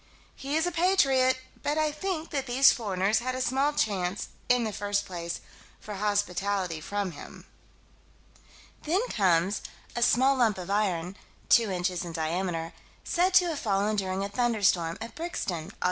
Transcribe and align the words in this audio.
He 0.35 0.55
is 0.55 0.65
a 0.65 0.71
patriot, 0.71 1.37
but 1.61 1.77
I 1.77 1.91
think 1.91 2.31
that 2.31 2.47
these 2.47 2.71
foreigners 2.71 3.19
had 3.19 3.35
a 3.35 3.39
small 3.39 3.71
chance 3.71 4.29
"in 4.49 4.63
the 4.63 4.73
first 4.73 5.05
place" 5.05 5.41
for 5.79 5.93
hospitality 5.93 6.81
from 6.81 7.11
him. 7.11 7.45
Then 8.81 9.07
comes 9.09 9.61
a 9.95 10.01
"small 10.01 10.37
lump 10.37 10.57
of 10.57 10.71
iron 10.71 11.17
(two 11.49 11.69
inches 11.69 12.03
in 12.03 12.13
diameter)" 12.13 12.73
said 13.03 13.35
to 13.35 13.45
have 13.49 13.59
fallen, 13.59 13.95
during 13.95 14.23
a 14.25 14.27
thunderstorm, 14.29 14.97
at 15.01 15.13
Brixton, 15.13 15.69
Aug. 15.69 15.73